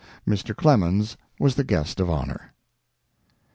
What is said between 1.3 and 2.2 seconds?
was the guest of